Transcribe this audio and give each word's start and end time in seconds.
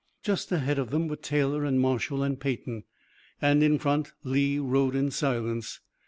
Just 0.23 0.51
ahead 0.51 0.79
of 0.79 0.89
them 0.89 1.07
were 1.07 1.15
Taylor 1.15 1.63
and 1.63 1.79
Marshall 1.79 2.23
and 2.23 2.39
Peyton, 2.39 2.85
and 3.39 3.61
in 3.61 3.77
front 3.77 4.13
Lee 4.23 4.57
rode 4.57 4.95
in 4.95 5.11
silence. 5.11 5.79